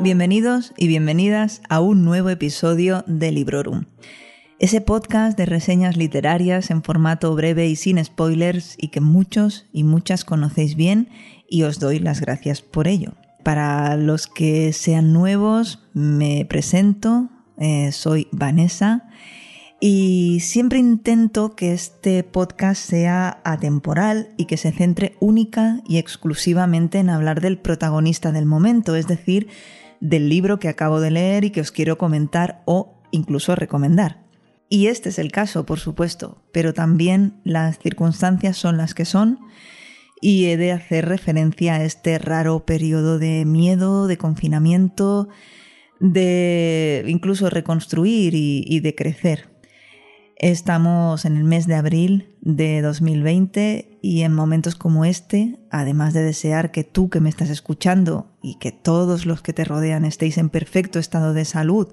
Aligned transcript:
Bienvenidos 0.00 0.74
y 0.76 0.86
bienvenidas 0.86 1.60
a 1.68 1.80
un 1.80 2.04
nuevo 2.04 2.28
episodio 2.28 3.02
de 3.08 3.32
Librorum. 3.32 3.86
Ese 4.60 4.80
podcast 4.80 5.36
de 5.36 5.44
reseñas 5.44 5.96
literarias 5.96 6.70
en 6.70 6.84
formato 6.84 7.34
breve 7.34 7.66
y 7.66 7.74
sin 7.74 8.02
spoilers 8.04 8.76
y 8.78 8.88
que 8.88 9.00
muchos 9.00 9.66
y 9.72 9.82
muchas 9.82 10.24
conocéis 10.24 10.76
bien 10.76 11.08
y 11.48 11.64
os 11.64 11.80
doy 11.80 11.98
las 11.98 12.20
gracias 12.20 12.62
por 12.62 12.86
ello. 12.86 13.14
Para 13.42 13.96
los 13.96 14.28
que 14.28 14.72
sean 14.72 15.12
nuevos, 15.12 15.80
me 15.94 16.44
presento, 16.44 17.28
eh, 17.56 17.90
soy 17.90 18.28
Vanessa 18.30 19.08
y 19.80 20.38
siempre 20.42 20.78
intento 20.78 21.56
que 21.56 21.72
este 21.72 22.22
podcast 22.22 22.80
sea 22.80 23.40
atemporal 23.44 24.28
y 24.36 24.44
que 24.44 24.56
se 24.56 24.70
centre 24.70 25.16
única 25.18 25.80
y 25.88 25.98
exclusivamente 25.98 26.98
en 26.98 27.10
hablar 27.10 27.40
del 27.40 27.58
protagonista 27.58 28.30
del 28.30 28.46
momento, 28.46 28.94
es 28.94 29.08
decir, 29.08 29.48
del 30.00 30.28
libro 30.28 30.58
que 30.58 30.68
acabo 30.68 31.00
de 31.00 31.10
leer 31.10 31.44
y 31.44 31.50
que 31.50 31.60
os 31.60 31.72
quiero 31.72 31.98
comentar 31.98 32.62
o 32.64 33.00
incluso 33.10 33.54
recomendar. 33.54 34.24
Y 34.68 34.88
este 34.88 35.08
es 35.08 35.18
el 35.18 35.32
caso, 35.32 35.64
por 35.64 35.78
supuesto, 35.78 36.42
pero 36.52 36.74
también 36.74 37.40
las 37.44 37.78
circunstancias 37.78 38.56
son 38.56 38.76
las 38.76 38.94
que 38.94 39.04
son 39.04 39.38
y 40.20 40.46
he 40.46 40.56
de 40.56 40.72
hacer 40.72 41.06
referencia 41.06 41.76
a 41.76 41.84
este 41.84 42.18
raro 42.18 42.66
periodo 42.66 43.18
de 43.18 43.44
miedo, 43.44 44.06
de 44.06 44.18
confinamiento, 44.18 45.28
de 46.00 47.04
incluso 47.06 47.50
reconstruir 47.50 48.34
y, 48.34 48.64
y 48.66 48.80
de 48.80 48.94
crecer. 48.94 49.47
Estamos 50.38 51.24
en 51.24 51.36
el 51.36 51.42
mes 51.42 51.66
de 51.66 51.74
abril 51.74 52.36
de 52.42 52.80
2020 52.80 53.98
y 54.00 54.22
en 54.22 54.32
momentos 54.32 54.76
como 54.76 55.04
este, 55.04 55.58
además 55.68 56.14
de 56.14 56.22
desear 56.22 56.70
que 56.70 56.84
tú 56.84 57.10
que 57.10 57.18
me 57.18 57.28
estás 57.28 57.50
escuchando 57.50 58.30
y 58.40 58.54
que 58.60 58.70
todos 58.70 59.26
los 59.26 59.42
que 59.42 59.52
te 59.52 59.64
rodean 59.64 60.04
estéis 60.04 60.38
en 60.38 60.48
perfecto 60.48 61.00
estado 61.00 61.34
de 61.34 61.44
salud 61.44 61.88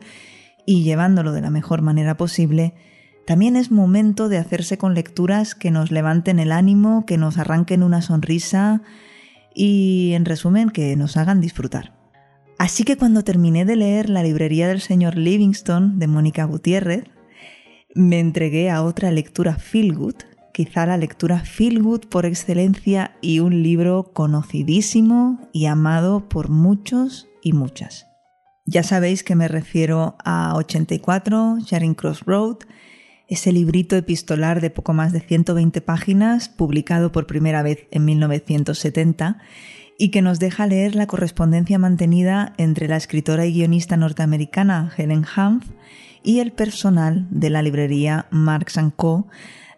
y 0.64 0.84
llevándolo 0.84 1.32
de 1.32 1.42
la 1.42 1.50
mejor 1.50 1.82
manera 1.82 2.18
posible, 2.18 2.76
también 3.26 3.56
es 3.56 3.72
momento 3.72 4.30
de 4.30 4.38
hacerse 4.38 4.78
con 4.78 4.94
lecturas 4.94 5.56
que 5.56 5.72
nos 5.72 5.90
levanten 5.90 6.38
el 6.38 6.52
ánimo, 6.52 7.08
que 7.08 7.18
nos 7.18 7.40
arranquen 7.40 7.82
una 7.82 8.04
sonrisa 8.04 8.84
y, 9.56 10.12
en 10.14 10.24
resumen, 10.24 10.70
que 10.70 10.96
nos 10.96 11.18
hagan 11.18 11.42
disfrutar. 11.42 11.96
Así 12.60 12.84
que 12.84 12.96
cuando 12.96 13.24
terminé 13.24 13.66
de 13.66 13.76
leer 13.76 14.08
La 14.08 14.22
librería 14.22 14.68
del 14.68 14.82
señor 14.82 15.18
Livingston 15.18 15.98
de 15.98 16.06
Mónica 16.06 16.44
Gutiérrez, 16.44 17.06
me 17.96 18.20
entregué 18.20 18.70
a 18.70 18.84
otra 18.84 19.10
lectura 19.10 19.56
feel 19.56 19.96
good, 19.96 20.16
quizá 20.54 20.86
la 20.86 20.98
lectura 20.98 21.40
feel 21.40 21.82
good 21.82 22.02
por 22.10 22.26
excelencia 22.26 23.16
y 23.22 23.40
un 23.40 23.64
libro 23.64 24.12
conocidísimo 24.14 25.40
y 25.54 25.66
amado 25.66 26.28
por 26.28 26.50
muchos 26.50 27.28
y 27.42 27.54
muchas. 27.54 28.08
Ya 28.66 28.84
sabéis 28.84 29.24
que 29.24 29.36
me 29.36 29.48
refiero 29.48 30.18
a 30.24 30.56
84, 30.56 31.60
Sharing 31.60 31.96
Cross 31.96 32.24
Road, 32.26 32.58
ese 33.28 33.52
librito 33.52 33.96
epistolar 33.96 34.60
de 34.60 34.70
poco 34.70 34.94
más 34.94 35.14
de 35.14 35.22
120 35.22 35.82
páginas, 35.82 36.50
publicado 36.50 37.12
por 37.12 37.28
primera 37.28 37.64
vez 37.64 37.88
en 37.92 38.06
1970, 38.06 39.38
y 39.98 40.12
que 40.12 40.22
nos 40.22 40.40
deja 40.40 40.68
leer 40.68 40.96
la 40.96 41.08
correspondencia 41.08 41.80
mantenida 41.80 42.54
entre 42.58 42.90
la 42.90 42.98
escritora 42.98 43.46
y 43.46 43.54
guionista 43.54 43.96
norteamericana 43.96 44.92
Helen 44.98 45.26
Humph 45.38 45.66
y 46.26 46.40
el 46.40 46.52
personal 46.52 47.28
de 47.30 47.50
la 47.50 47.62
librería 47.62 48.26
Marks 48.32 48.80
Co., 48.96 49.28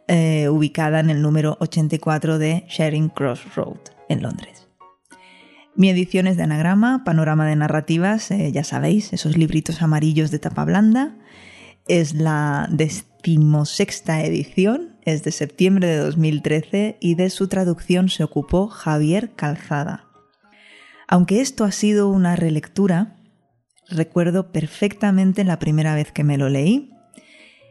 eh, 0.08 0.48
ubicada 0.50 1.02
en 1.02 1.10
el 1.10 1.22
número 1.22 1.58
84 1.60 2.40
de 2.40 2.64
Sharing 2.70 3.10
Cross 3.10 3.56
Road, 3.56 3.80
en 4.08 4.22
Londres. 4.22 4.68
Mi 5.76 5.90
edición 5.90 6.26
es 6.26 6.38
de 6.38 6.44
anagrama, 6.44 7.04
panorama 7.04 7.46
de 7.46 7.58
narrativas, 7.58 8.32
eh, 8.32 8.52
ya 8.54 8.64
sabéis, 8.64 9.12
esos 9.12 9.38
libritos 9.38 9.82
amarillos 9.82 10.32
de 10.32 10.40
tapa 10.40 10.64
blanda. 10.64 11.18
Es 11.88 12.14
la 12.14 12.68
decimosexta 12.72 14.24
edición, 14.24 14.98
es 15.04 15.24
de 15.24 15.32
septiembre 15.32 15.88
de 15.88 15.98
2013 15.98 16.98
y 17.02 17.16
de 17.16 17.30
su 17.30 17.50
traducción 17.50 18.10
se 18.10 18.24
ocupó 18.24 18.70
Javier 18.70 19.32
Calzada. 19.36 20.06
Aunque 21.08 21.42
esto 21.42 21.64
ha 21.64 21.72
sido 21.72 22.10
una 22.10 22.36
relectura, 22.36 23.17
recuerdo 23.90 24.52
perfectamente 24.52 25.44
la 25.44 25.60
primera 25.60 25.96
vez 25.96 26.12
que 26.12 26.24
me 26.24 26.38
lo 26.38 26.50
leí. 26.50 26.92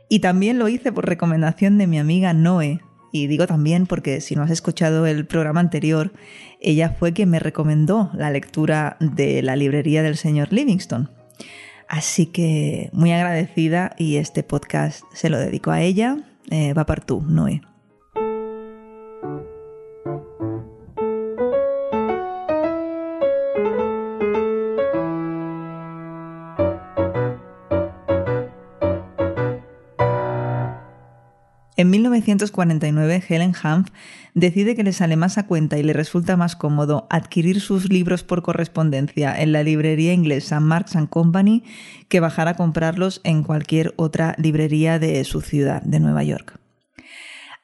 Y 0.09 0.21
también 0.21 0.59
lo 0.59 0.69
hice 0.69 0.93
por 0.93 1.07
recomendación 1.07 1.79
de 1.79 1.87
mi 1.87 1.99
amiga 1.99 2.33
Noé. 2.33 2.81
Y 3.13 3.27
digo 3.27 3.47
también 3.47 3.87
porque 3.87 4.21
si 4.21 4.37
no 4.37 4.43
has 4.43 4.51
escuchado 4.51 5.07
el 5.07 5.27
programa 5.27 5.61
anterior, 5.61 6.13
ella 6.61 6.91
fue 6.91 7.13
quien 7.13 7.31
me 7.31 7.39
recomendó 7.39 8.11
la 8.15 8.31
lectura 8.31 8.97
de 9.01 9.43
la 9.43 9.57
librería 9.57 10.03
del 10.03 10.17
señor 10.17 10.53
Livingston. 10.53 11.11
Así 11.89 12.27
que 12.27 12.91
muy 12.93 13.13
agradecida 13.13 13.95
y 13.97 14.17
este 14.17 14.43
podcast 14.43 15.03
se 15.15 15.31
lo 15.31 15.39
dedico 15.39 15.71
a 15.71 15.83
ella. 15.83 16.19
Eh, 16.51 16.75
va 16.75 16.85
tú, 16.85 17.23
Noé. 17.23 17.63
En 31.79 31.91
1949, 31.91 33.23
Helen 33.29 33.53
Humph 33.63 33.89
decide 34.33 34.75
que 34.75 34.83
le 34.83 34.95
sale 34.95 35.17
más 35.17 35.37
a 35.37 35.47
cuenta 35.47 35.77
y 35.77 35.83
le 35.83 35.93
resulta 35.93 36.37
más 36.39 36.57
cómodo 36.57 37.07
adquirir 37.11 37.61
sus 37.61 37.91
libros 37.91 38.23
por 38.23 38.43
correspondencia 38.43 39.39
en 39.39 39.53
la 39.53 39.63
librería 39.63 40.15
inglesa 40.15 40.59
Marks 40.59 40.97
Company 41.11 41.65
que 42.09 42.21
bajar 42.21 42.49
a 42.49 42.55
comprarlos 42.55 43.21
en 43.25 43.43
cualquier 43.43 43.93
otra 43.97 44.35
librería 44.39 44.99
de 44.99 45.23
su 45.25 45.43
ciudad, 45.43 45.83
de 45.83 46.01
Nueva 46.01 46.25
York. 46.25 46.59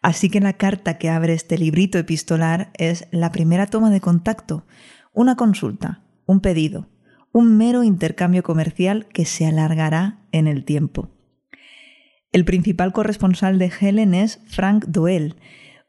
Así 0.03 0.29
que 0.29 0.41
la 0.41 0.55
carta 0.55 0.99
que 0.99 1.09
abre 1.09 1.33
este 1.33 1.57
librito 1.57 1.97
epistolar 1.97 2.71
es 2.75 3.07
la 3.13 3.33
primera 3.33 3.67
toma 3.67 3.89
de 3.89 4.01
contacto, 4.03 4.67
una 5.15 5.37
consulta, 5.37 6.03
un 6.27 6.41
pedido, 6.41 6.91
un 7.33 7.57
mero 7.57 7.83
intercambio 7.83 8.43
comercial 8.43 9.07
que 9.07 9.25
se 9.25 9.47
alargará 9.47 10.19
en 10.33 10.49
el 10.49 10.67
tiempo. 10.67 11.09
El 12.33 12.47
principal 12.47 12.95
corresponsal 12.95 13.59
de 13.59 13.71
Helen 13.79 14.15
es 14.15 14.41
Frank 14.47 14.87
Doel, 14.87 15.37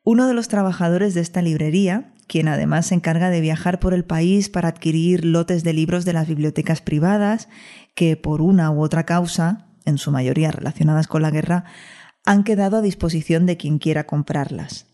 uno 0.04 0.28
de 0.28 0.34
los 0.34 0.50
trabajadores 0.50 1.14
de 1.14 1.22
esta 1.22 1.42
librería, 1.42 2.14
quien 2.28 2.50
además 2.50 2.88
se 2.88 2.96
encarga 2.96 3.30
de 3.30 3.40
viajar 3.40 3.80
por 3.80 3.94
el 3.94 4.04
país 4.04 4.50
para 4.50 4.68
adquirir 4.68 5.24
lotes 5.24 5.64
de 5.64 5.72
libros 5.72 6.03
de 6.03 6.12
las 6.12 6.28
bibliotecas 6.28 6.82
privadas 6.82 7.48
que 7.96 8.18
por 8.18 8.42
una 8.42 8.72
u 8.72 8.82
otra 8.82 9.06
causa, 9.06 9.68
en 9.86 9.98
su 9.98 10.12
mayoría 10.12 10.52
relacionadas 10.52 11.08
con 11.08 11.22
la 11.22 11.32
guerra, 11.32 11.64
han 12.26 12.44
quedado 12.44 12.78
a 12.78 12.82
disposición 12.82 13.46
de 13.46 13.56
quien 13.56 13.80
quiera 13.80 14.06
comprarlas. 14.06 14.88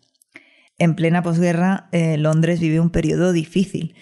En 0.78 0.96
plena 0.96 1.24
posguerra, 1.24 1.90
eh, 1.92 2.18
Londres 2.18 2.59
vive 2.59 2.80
un 2.80 2.92
periodo 2.92 3.34
difícil 3.34 3.96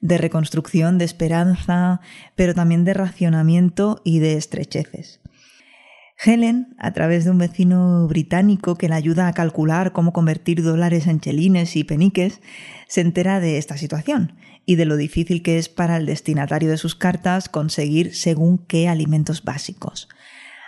de 0.00 0.18
reconstrucción, 0.18 0.98
de 0.98 1.04
esperanza, 1.04 2.00
pero 2.36 2.54
también 2.54 2.84
de 2.84 2.94
racionamiento 2.94 4.00
y 4.04 4.20
de 4.20 4.36
estrecheces. 4.36 5.21
Helen, 6.24 6.74
a 6.78 6.92
través 6.92 7.24
de 7.24 7.30
un 7.30 7.38
vecino 7.38 8.06
británico 8.06 8.76
que 8.76 8.88
le 8.88 8.94
ayuda 8.94 9.26
a 9.26 9.32
calcular 9.32 9.92
cómo 9.92 10.12
convertir 10.12 10.62
dólares 10.62 11.06
en 11.06 11.20
chelines 11.20 11.74
y 11.74 11.84
peniques, 11.84 12.40
se 12.86 13.00
entera 13.00 13.40
de 13.40 13.58
esta 13.58 13.76
situación 13.76 14.36
y 14.64 14.76
de 14.76 14.84
lo 14.84 14.96
difícil 14.96 15.42
que 15.42 15.58
es 15.58 15.68
para 15.68 15.96
el 15.96 16.06
destinatario 16.06 16.70
de 16.70 16.76
sus 16.76 16.94
cartas 16.94 17.48
conseguir 17.48 18.14
según 18.14 18.58
qué 18.58 18.88
alimentos 18.88 19.42
básicos. 19.42 20.08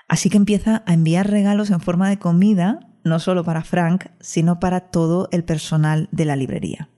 Así 0.09 0.29
que 0.29 0.37
empieza 0.37 0.83
a 0.87 0.95
enviar 0.95 1.31
regalos 1.31 1.71
en 1.71 1.81
forma 1.81 2.09
de 2.09 2.19
comida, 2.19 2.81
no 3.05 3.21
solo 3.21 3.45
para 3.45 3.63
Frank, 3.63 4.07
sino 4.21 4.59
para 4.59 4.81
todo 4.81 5.29
el 5.31 5.45
personal 5.45 6.09
de 6.11 6.25
la 6.25 6.37
librería. 6.37 6.89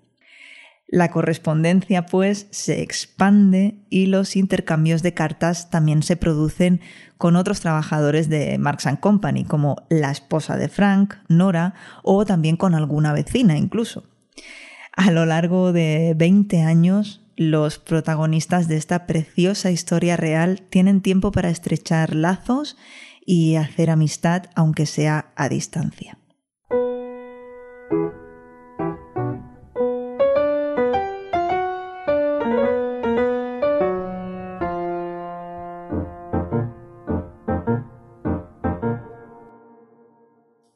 La 0.89 1.11
correspondencia, 1.11 2.07
pues, 2.07 2.47
se 2.51 2.81
expande 2.81 3.75
y 3.91 4.07
los 4.07 4.37
intercambios 4.37 5.03
de 5.03 5.15
cartas 5.15 5.69
también 5.69 6.03
se 6.05 6.17
producen 6.17 6.81
con 7.19 7.35
otros 7.35 7.61
trabajadores 7.61 8.29
de 8.29 8.57
Marks 8.59 8.87
Company, 9.01 9.45
como 9.45 9.77
la 9.89 10.13
esposa 10.13 10.57
de 10.57 10.69
Frank, 10.69 11.15
Nora, 11.29 11.75
o 12.05 12.25
también 12.25 12.57
con 12.57 12.75
alguna 12.75 13.13
vecina 13.13 13.57
incluso. 13.57 14.05
A 14.93 15.11
lo 15.11 15.27
largo 15.27 15.73
de 15.73 16.15
20 16.17 16.63
años, 16.63 17.21
los 17.37 17.79
protagonistas 17.79 18.69
de 18.69 18.77
esta 18.77 19.07
preciosa 19.07 19.71
historia 19.71 20.17
real 20.17 20.63
tienen 20.71 21.03
tiempo 21.03 21.33
para 21.33 21.51
estrechar 21.51 22.15
lazos 22.15 22.77
y 23.27 23.57
hacer 23.57 23.91
amistad 23.91 24.45
aunque 24.55 24.87
sea 24.87 25.33
a 25.35 25.49
distancia. 25.49 26.17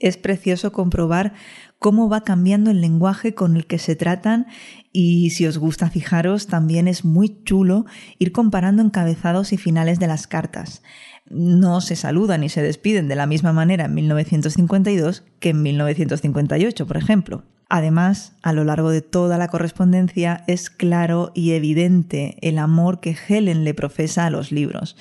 Es 0.00 0.16
precioso 0.16 0.72
comprobar 0.72 1.34
cómo 1.78 2.08
va 2.08 2.24
cambiando 2.24 2.70
el 2.70 2.80
lenguaje 2.80 3.34
con 3.34 3.56
el 3.56 3.66
que 3.66 3.78
se 3.78 3.96
tratan 3.96 4.46
y 4.92 5.30
si 5.30 5.46
os 5.46 5.58
gusta 5.58 5.88
fijaros 5.90 6.46
también 6.46 6.88
es 6.88 7.04
muy 7.04 7.42
chulo 7.44 7.86
ir 8.18 8.32
comparando 8.32 8.82
encabezados 8.82 9.52
y 9.52 9.56
finales 9.56 9.98
de 9.98 10.06
las 10.06 10.26
cartas. 10.26 10.82
No 11.28 11.80
se 11.80 11.96
saludan 11.96 12.42
y 12.42 12.48
se 12.48 12.62
despiden 12.62 13.08
de 13.08 13.14
la 13.14 13.26
misma 13.26 13.52
manera 13.52 13.84
en 13.84 13.94
1952 13.94 15.22
que 15.38 15.50
en 15.50 15.62
1958, 15.62 16.86
por 16.86 16.96
ejemplo. 16.96 17.44
Además, 17.68 18.32
a 18.42 18.52
lo 18.52 18.64
largo 18.64 18.90
de 18.90 19.00
toda 19.00 19.38
la 19.38 19.46
correspondencia 19.46 20.42
es 20.48 20.70
claro 20.70 21.30
y 21.34 21.52
evidente 21.52 22.36
el 22.42 22.58
amor 22.58 22.98
que 22.98 23.16
Helen 23.28 23.62
le 23.62 23.74
profesa 23.74 24.26
a 24.26 24.30
los 24.30 24.50
libros 24.50 24.96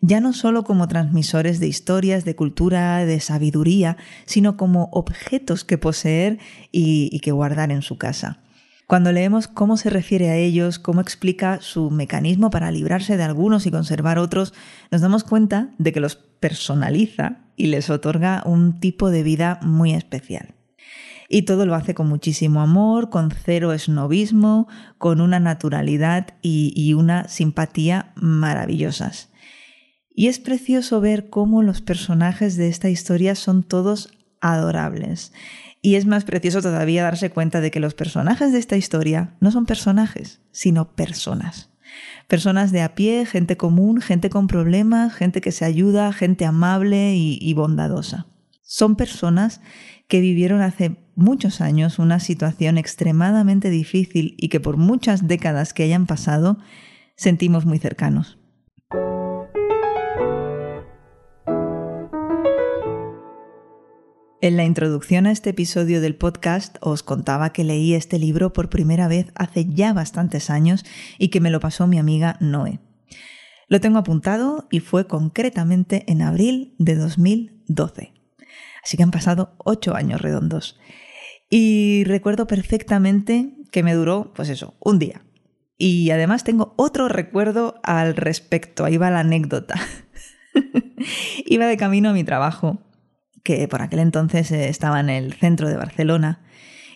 ya 0.00 0.20
no 0.20 0.32
solo 0.32 0.64
como 0.64 0.88
transmisores 0.88 1.60
de 1.60 1.68
historias, 1.68 2.24
de 2.24 2.34
cultura, 2.34 3.04
de 3.04 3.20
sabiduría, 3.20 3.96
sino 4.24 4.56
como 4.56 4.88
objetos 4.92 5.64
que 5.64 5.78
poseer 5.78 6.38
y, 6.72 7.20
que 7.20 7.32
guardar 7.32 7.70
en 7.70 7.82
su 7.82 7.98
casa. 7.98 8.40
Cuando 8.86 9.12
leemos 9.12 9.46
cómo 9.46 9.76
se 9.76 9.90
refiere 9.90 10.30
a 10.30 10.36
ellos, 10.36 10.78
cómo 10.78 11.00
explica 11.00 11.58
su 11.60 11.90
mecanismo 11.90 12.50
para 12.50 12.72
librarse 12.72 13.16
de 13.16 13.22
algunos 13.22 13.66
y 13.66 13.70
conservar 13.70 14.18
otros, 14.18 14.52
nos 14.90 15.00
damos 15.00 15.22
cuenta 15.22 15.70
de 15.78 15.92
que 15.92 16.00
los 16.00 16.16
personaliza 16.16 17.44
y 17.54 17.66
les 17.66 17.90
otorga 17.90 18.42
un 18.46 18.80
tipo 18.80 19.10
de 19.10 19.22
vida 19.22 19.60
muy 19.62 19.92
especial. 19.92 20.54
Y 21.28 21.42
todo 21.42 21.66
lo 21.66 21.76
hace 21.76 21.94
con 21.94 22.08
muchísimo 22.08 22.60
amor, 22.60 23.10
con 23.10 23.30
cero 23.30 23.72
esnovismo, 23.72 24.66
con 24.98 25.20
una 25.20 25.38
naturalidad 25.38 26.34
y 26.42 26.92
una 26.94 27.28
simpatía 27.28 28.12
maravillosas. 28.16 29.29
Y 30.14 30.28
es 30.28 30.38
precioso 30.38 31.00
ver 31.00 31.30
cómo 31.30 31.62
los 31.62 31.80
personajes 31.80 32.56
de 32.56 32.68
esta 32.68 32.88
historia 32.88 33.34
son 33.34 33.62
todos 33.62 34.10
adorables. 34.40 35.32
Y 35.82 35.94
es 35.94 36.06
más 36.06 36.24
precioso 36.24 36.60
todavía 36.60 37.04
darse 37.04 37.30
cuenta 37.30 37.60
de 37.60 37.70
que 37.70 37.80
los 37.80 37.94
personajes 37.94 38.52
de 38.52 38.58
esta 38.58 38.76
historia 38.76 39.36
no 39.40 39.50
son 39.50 39.66
personajes, 39.66 40.40
sino 40.50 40.92
personas. 40.92 41.70
Personas 42.28 42.70
de 42.70 42.82
a 42.82 42.94
pie, 42.94 43.26
gente 43.26 43.56
común, 43.56 44.00
gente 44.00 44.30
con 44.30 44.46
problemas, 44.46 45.14
gente 45.14 45.40
que 45.40 45.52
se 45.52 45.64
ayuda, 45.64 46.12
gente 46.12 46.44
amable 46.44 47.14
y, 47.16 47.52
bondadosa. 47.54 48.26
Son 48.62 48.94
personas 48.94 49.60
que 50.06 50.20
vivieron 50.20 50.60
hace 50.60 50.96
muchos 51.16 51.60
años 51.60 51.98
una 51.98 52.20
situación 52.20 52.78
extremadamente 52.78 53.70
difícil 53.70 54.34
y 54.38 54.48
que 54.48 54.60
por 54.60 54.76
muchas 54.76 55.26
décadas 55.26 55.74
que 55.74 55.82
hayan 55.82 56.06
pasado 56.06 56.58
sentimos 57.16 57.66
muy 57.66 57.78
cercanos. 57.78 58.38
En 64.42 64.56
la 64.56 64.64
introducción 64.64 65.26
a 65.26 65.32
este 65.32 65.50
episodio 65.50 66.00
del 66.00 66.16
podcast 66.16 66.78
os 66.80 67.02
contaba 67.02 67.52
que 67.52 67.62
leí 67.62 67.92
este 67.92 68.18
libro 68.18 68.54
por 68.54 68.70
primera 68.70 69.06
vez 69.06 69.26
hace 69.34 69.66
ya 69.66 69.92
bastantes 69.92 70.48
años 70.48 70.86
y 71.18 71.28
que 71.28 71.42
me 71.42 71.50
lo 71.50 71.60
pasó 71.60 71.86
mi 71.86 71.98
amiga 71.98 72.38
Noé. 72.40 72.80
Lo 73.68 73.82
tengo 73.82 73.98
apuntado 73.98 74.66
y 74.70 74.80
fue 74.80 75.06
concretamente 75.06 76.04
en 76.06 76.22
abril 76.22 76.74
de 76.78 76.94
2012. 76.94 78.14
Así 78.82 78.96
que 78.96 79.02
han 79.02 79.10
pasado 79.10 79.56
ocho 79.58 79.94
años 79.94 80.22
redondos. 80.22 80.80
Y 81.50 82.04
recuerdo 82.04 82.46
perfectamente 82.46 83.50
que 83.70 83.82
me 83.82 83.92
duró, 83.92 84.32
pues 84.34 84.48
eso, 84.48 84.72
un 84.80 84.98
día. 84.98 85.20
Y 85.76 86.12
además 86.12 86.44
tengo 86.44 86.72
otro 86.78 87.08
recuerdo 87.08 87.78
al 87.82 88.16
respecto. 88.16 88.86
Ahí 88.86 88.96
va 88.96 89.10
la 89.10 89.20
anécdota. 89.20 89.74
Iba 91.44 91.66
de 91.66 91.76
camino 91.76 92.08
a 92.08 92.14
mi 92.14 92.24
trabajo 92.24 92.78
que 93.42 93.66
por 93.68 93.82
aquel 93.82 94.00
entonces 94.00 94.50
eh, 94.52 94.68
estaba 94.68 95.00
en 95.00 95.10
el 95.10 95.32
centro 95.34 95.68
de 95.68 95.76
Barcelona, 95.76 96.40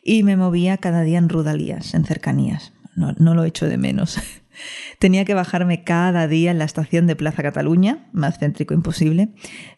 y 0.05 0.23
me 0.23 0.37
movía 0.37 0.77
cada 0.77 1.03
día 1.03 1.19
en 1.19 1.31
Rudalías, 1.31 1.95
en 1.95 2.05
cercanías. 2.05 2.73
No, 2.95 3.35
lo 3.35 3.45
echo 3.45 3.67
de 3.67 3.79
menos. 3.79 4.19
Tenía 5.01 5.25
que 5.25 5.35
bajarme 5.35 5.83
cada 5.83 6.29
día 6.29 6.53
en 6.53 6.59
la 6.59 6.65
estación 6.65 7.07
de 7.09 7.17
Plaza 7.17 7.43
Cataluña, 7.43 8.07
más 8.13 8.39
céntrico 8.39 8.73
imposible, 8.75 9.31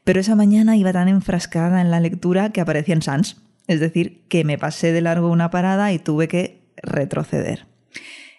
pero 0.04 0.20
esa 0.20 0.36
mañana 0.36 0.76
iba 0.76 0.92
tan 0.92 1.08
enfrascada 1.08 1.80
en 1.80 1.90
la 1.90 2.00
lectura 2.00 2.50
que 2.50 2.60
aparecía 2.60 2.94
en 2.94 3.02
Sans, 3.02 3.40
es 3.68 3.80
decir, 3.80 4.26
que 4.28 4.44
me 4.44 4.58
pasé 4.58 4.92
de 4.92 5.00
largo 5.00 5.30
una 5.30 5.50
parada 5.50 5.92
y 5.92 5.98
tuve 5.98 6.28
que 6.28 6.68
retroceder. 6.82 7.66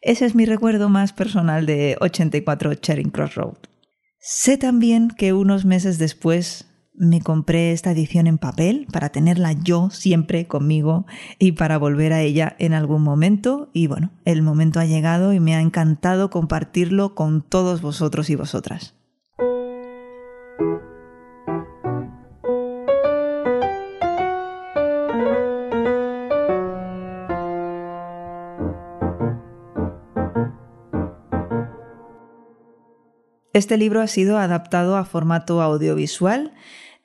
Ese 0.03 0.25
es 0.25 0.35
mi 0.35 0.45
recuerdo 0.45 0.89
más 0.89 1.11
personal 1.11 1.65
de 1.65 1.97
84 1.99 2.75
Charing 2.75 3.09
Cross 3.09 3.35
Road. 3.35 3.57
Sé 4.19 4.57
también 4.57 5.09
que 5.09 5.33
unos 5.33 5.65
meses 5.65 5.97
después 5.97 6.66
me 6.97 7.21
compré 7.21 7.71
esta 7.71 7.91
edición 7.91 8.27
en 8.27 8.39
papel 8.39 8.87
para 8.91 9.09
tenerla 9.09 9.53
yo 9.53 9.89
siempre 9.91 10.47
conmigo 10.47 11.05
y 11.37 11.53
para 11.53 11.77
volver 11.77 12.11
a 12.11 12.21
ella 12.21 12.55
en 12.59 12.73
algún 12.73 13.03
momento. 13.03 13.69
Y 13.71 13.87
bueno, 13.87 14.11
el 14.25 14.41
momento 14.41 14.79
ha 14.79 14.85
llegado 14.85 15.31
y 15.31 15.39
me 15.39 15.55
ha 15.55 15.61
encantado 15.61 16.29
compartirlo 16.29 17.15
con 17.15 17.41
todos 17.41 17.81
vosotros 17.81 18.29
y 18.29 18.35
vosotras. 18.35 18.95
Este 33.53 33.77
libro 33.77 34.01
ha 34.01 34.07
sido 34.07 34.37
adaptado 34.37 34.97
a 34.97 35.05
formato 35.05 35.63
audiovisual 35.63 36.53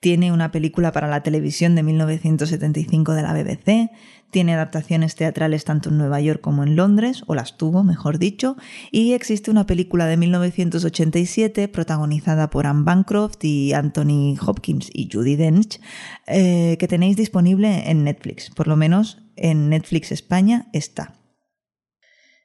tiene 0.02 0.32
una 0.32 0.50
película 0.50 0.90
para 0.90 1.06
la 1.06 1.22
televisión 1.22 1.76
de 1.76 1.84
1975 1.84 3.14
de 3.14 3.22
la 3.22 3.32
BBC, 3.34 3.92
tiene 4.32 4.54
adaptaciones 4.54 5.14
teatrales 5.14 5.64
tanto 5.64 5.90
en 5.90 5.98
Nueva 5.98 6.20
York 6.20 6.40
como 6.40 6.64
en 6.64 6.74
Londres, 6.74 7.22
o 7.28 7.36
las 7.36 7.56
tuvo, 7.56 7.84
mejor 7.84 8.18
dicho, 8.18 8.56
y 8.90 9.12
existe 9.12 9.48
una 9.48 9.64
película 9.64 10.06
de 10.06 10.16
1987 10.16 11.68
protagonizada 11.68 12.50
por 12.50 12.66
Anne 12.66 12.82
Bancroft 12.82 13.44
y 13.44 13.74
Anthony 13.74 14.36
Hopkins 14.44 14.90
y 14.92 15.08
Judy 15.08 15.36
Dench, 15.36 15.80
eh, 16.26 16.76
que 16.80 16.88
tenéis 16.88 17.16
disponible 17.16 17.88
en 17.88 18.02
Netflix, 18.02 18.50
por 18.50 18.66
lo 18.66 18.74
menos 18.74 19.18
en 19.36 19.68
Netflix 19.68 20.10
España 20.10 20.66
está. 20.72 21.14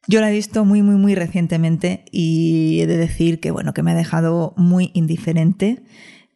Yo 0.07 0.21
la 0.21 0.29
he 0.29 0.33
visto 0.33 0.63
muy, 0.63 0.83
muy, 0.83 0.95
muy 0.95 1.15
recientemente 1.15 2.05
y 2.11 2.81
he 2.81 2.87
de 2.87 2.97
decir 2.97 3.39
que, 3.39 3.49
bueno, 3.49 3.73
que 3.73 3.81
me 3.81 3.91
ha 3.91 3.95
dejado 3.95 4.53
muy 4.57 4.91
indiferente 4.93 5.81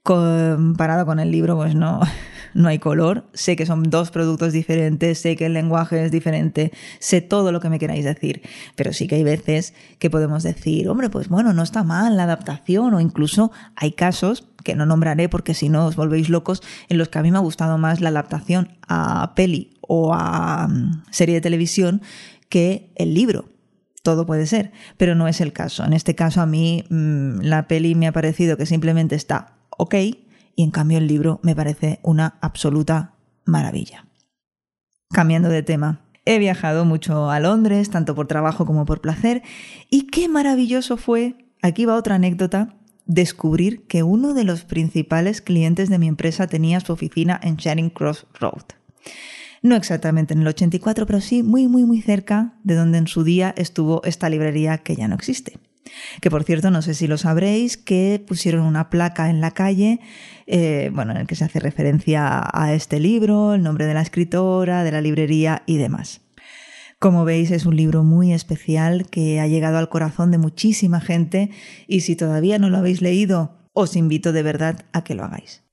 comparado 0.03 1.05
con 1.05 1.19
el 1.19 1.31
libro, 1.31 1.55
pues 1.55 1.75
no, 1.75 1.99
no 2.53 2.67
hay 2.67 2.79
color. 2.79 3.25
Sé 3.33 3.55
que 3.55 3.65
son 3.65 3.83
dos 3.83 4.11
productos 4.11 4.53
diferentes, 4.53 5.19
sé 5.19 5.35
que 5.35 5.45
el 5.45 5.53
lenguaje 5.53 6.03
es 6.03 6.11
diferente, 6.11 6.71
sé 6.99 7.21
todo 7.21 7.51
lo 7.51 7.59
que 7.59 7.69
me 7.69 7.79
queráis 7.79 8.05
decir, 8.05 8.41
pero 8.75 8.93
sí 8.93 9.07
que 9.07 9.15
hay 9.15 9.23
veces 9.23 9.73
que 9.99 10.09
podemos 10.09 10.43
decir, 10.43 10.89
hombre, 10.89 11.09
pues 11.09 11.29
bueno, 11.29 11.53
no 11.53 11.63
está 11.63 11.83
mal 11.83 12.17
la 12.17 12.23
adaptación 12.23 12.93
o 12.93 12.99
incluso 12.99 13.51
hay 13.75 13.91
casos 13.91 14.47
que 14.63 14.75
no 14.75 14.85
nombraré 14.85 15.29
porque 15.29 15.53
si 15.53 15.69
no 15.69 15.85
os 15.85 15.95
volvéis 15.95 16.29
locos, 16.29 16.61
en 16.89 16.97
los 16.97 17.09
que 17.09 17.19
a 17.19 17.23
mí 17.23 17.31
me 17.31 17.37
ha 17.37 17.41
gustado 17.41 17.77
más 17.77 18.01
la 18.01 18.09
adaptación 18.09 18.77
a 18.87 19.33
peli 19.35 19.77
o 19.81 20.13
a 20.13 20.67
mm, 20.67 21.03
serie 21.11 21.35
de 21.35 21.41
televisión 21.41 22.01
que 22.49 22.91
el 22.95 23.13
libro 23.13 23.45
todo 24.03 24.25
puede 24.25 24.47
ser, 24.47 24.71
pero 24.97 25.13
no 25.13 25.27
es 25.27 25.41
el 25.41 25.53
caso. 25.53 25.85
En 25.85 25.93
este 25.93 26.15
caso 26.15 26.41
a 26.41 26.47
mí 26.47 26.85
mm, 26.89 27.41
la 27.41 27.67
peli 27.67 27.93
me 27.93 28.07
ha 28.07 28.11
parecido 28.11 28.57
que 28.57 28.65
simplemente 28.65 29.15
está 29.15 29.60
ok, 29.81 29.95
y 30.55 30.63
en 30.63 30.69
cambio 30.69 30.99
el 30.99 31.07
libro 31.07 31.39
me 31.41 31.55
parece 31.55 31.99
una 32.03 32.37
absoluta 32.39 33.15
maravilla. 33.45 34.05
Cambiando 35.09 35.49
de 35.49 35.63
tema, 35.63 36.05
he 36.23 36.37
viajado 36.37 36.85
mucho 36.85 37.31
a 37.31 37.39
Londres, 37.39 37.89
tanto 37.89 38.13
por 38.13 38.27
trabajo 38.27 38.67
como 38.67 38.85
por 38.85 39.01
placer, 39.01 39.41
y 39.89 40.05
qué 40.05 40.29
maravilloso 40.29 40.97
fue, 40.97 41.47
aquí 41.63 41.85
va 41.85 41.95
otra 41.95 42.15
anécdota, 42.15 42.75
descubrir 43.07 43.87
que 43.87 44.03
uno 44.03 44.35
de 44.35 44.43
los 44.43 44.65
principales 44.65 45.41
clientes 45.41 45.89
de 45.89 45.97
mi 45.97 46.07
empresa 46.07 46.45
tenía 46.45 46.79
su 46.79 46.93
oficina 46.93 47.39
en 47.41 47.57
Charing 47.57 47.89
Cross 47.89 48.27
Road. 48.39 48.65
No 49.63 49.75
exactamente 49.75 50.35
en 50.35 50.41
el 50.41 50.47
84, 50.47 51.07
pero 51.07 51.21
sí 51.21 51.41
muy, 51.41 51.67
muy, 51.67 51.85
muy 51.85 52.03
cerca 52.03 52.53
de 52.63 52.75
donde 52.75 52.99
en 52.99 53.07
su 53.07 53.23
día 53.23 53.51
estuvo 53.57 54.03
esta 54.03 54.29
librería 54.29 54.77
que 54.77 54.95
ya 54.95 55.07
no 55.07 55.15
existe. 55.15 55.59
Que 56.21 56.29
por 56.29 56.43
cierto, 56.43 56.71
no 56.71 56.81
sé 56.81 56.93
si 56.93 57.07
lo 57.07 57.17
sabréis, 57.17 57.77
que 57.77 58.23
pusieron 58.25 58.65
una 58.65 58.89
placa 58.89 59.29
en 59.29 59.41
la 59.41 59.51
calle, 59.51 59.99
eh, 60.47 60.89
bueno, 60.93 61.11
en 61.11 61.17
el 61.17 61.27
que 61.27 61.35
se 61.35 61.45
hace 61.45 61.59
referencia 61.59 62.41
a 62.53 62.73
este 62.73 62.99
libro, 62.99 63.53
el 63.53 63.63
nombre 63.63 63.85
de 63.85 63.93
la 63.93 64.01
escritora, 64.01 64.83
de 64.83 64.91
la 64.91 65.01
librería 65.01 65.63
y 65.65 65.77
demás. 65.77 66.21
Como 66.99 67.25
veis 67.25 67.49
es 67.49 67.65
un 67.65 67.75
libro 67.75 68.03
muy 68.03 68.31
especial 68.31 69.09
que 69.09 69.39
ha 69.39 69.47
llegado 69.47 69.79
al 69.79 69.89
corazón 69.89 70.29
de 70.29 70.37
muchísima 70.37 71.01
gente 71.01 71.49
y 71.87 72.01
si 72.01 72.15
todavía 72.15 72.59
no 72.59 72.69
lo 72.69 72.77
habéis 72.77 73.01
leído, 73.01 73.57
os 73.73 73.95
invito 73.95 74.31
de 74.31 74.43
verdad 74.43 74.85
a 74.93 75.03
que 75.03 75.15
lo 75.15 75.23
hagáis. 75.23 75.63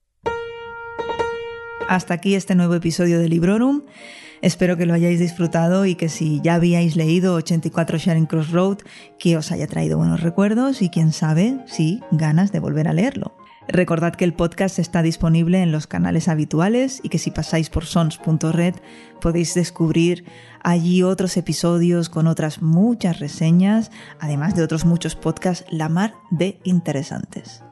Hasta 1.89 2.15
aquí 2.15 2.35
este 2.35 2.55
nuevo 2.55 2.75
episodio 2.75 3.19
de 3.19 3.29
Librorum. 3.29 3.83
Espero 4.41 4.77
que 4.77 4.87
lo 4.87 4.95
hayáis 4.95 5.19
disfrutado 5.19 5.85
y 5.87 5.95
que 5.95 6.09
si 6.09 6.41
ya 6.43 6.55
habíais 6.55 6.97
leído 6.97 7.35
84 7.35 7.99
Sharing 7.99 8.27
Crossroad, 8.27 8.79
que 9.19 9.37
os 9.37 9.51
haya 9.51 9.67
traído 9.67 9.99
buenos 9.99 10.21
recuerdos 10.21 10.81
y 10.83 10.91
quién 10.91 11.13
sabe 11.13 11.59
si 11.67 12.01
ganas 12.13 12.53
de 12.53 12.61
volver 12.61 12.89
a 12.89 12.93
leerlo. 12.93 13.35
Recordad 13.69 14.15
que 14.15 14.25
el 14.25 14.33
podcast 14.33 14.79
está 14.79 15.03
disponible 15.03 15.61
en 15.61 15.73
los 15.73 15.87
canales 15.87 16.29
habituales 16.29 17.01
y 17.03 17.11
que 17.11 17.19
si 17.19 17.31
pasáis 17.31 17.69
por 17.69 17.85
sons.red 17.85 18.75
podéis 19.21 19.53
descubrir 19.55 20.25
allí 20.63 21.03
otros 21.03 21.37
episodios 21.37 22.09
con 22.09 22.27
otras 22.29 22.63
muchas 22.63 23.19
reseñas, 23.19 23.91
además 24.21 24.55
de 24.55 24.63
otros 24.63 24.87
muchos 24.87 25.17
podcasts 25.17 25.67
la 25.71 25.91
mar 25.91 26.15
de 26.31 26.59
interesantes. 26.65 27.63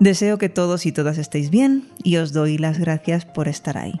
Deseo 0.00 0.36
que 0.36 0.50
todos 0.50 0.84
y 0.84 0.92
todas 0.92 1.16
estéis 1.16 1.48
bien 1.48 1.88
y 2.02 2.16
os 2.16 2.32
doy 2.32 2.58
las 2.58 2.78
gracias 2.78 3.24
por 3.24 3.48
estar 3.48 3.78
ahí. 3.78 4.00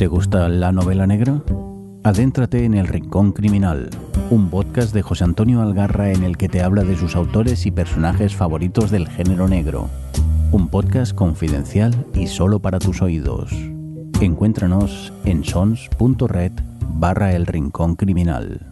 ¿Te 0.00 0.06
gusta 0.06 0.48
la 0.48 0.72
novela 0.72 1.06
negra? 1.06 1.42
Adéntrate 2.04 2.64
en 2.64 2.72
El 2.72 2.88
Rincón 2.88 3.32
Criminal, 3.32 3.90
un 4.30 4.48
podcast 4.48 4.94
de 4.94 5.02
José 5.02 5.24
Antonio 5.24 5.60
Algarra 5.60 6.10
en 6.10 6.24
el 6.24 6.38
que 6.38 6.48
te 6.48 6.62
habla 6.62 6.84
de 6.84 6.96
sus 6.96 7.16
autores 7.16 7.66
y 7.66 7.70
personajes 7.70 8.34
favoritos 8.34 8.90
del 8.90 9.06
género 9.06 9.46
negro. 9.46 9.90
Un 10.52 10.68
podcast 10.68 11.14
confidencial 11.14 12.06
y 12.14 12.28
solo 12.28 12.60
para 12.60 12.78
tus 12.78 13.02
oídos. 13.02 13.52
Encuéntranos 14.22 15.12
en 15.26 15.44
sons.red 15.44 16.52
barra 16.94 17.34
El 17.34 17.46
Rincón 17.46 17.94
Criminal. 17.94 18.69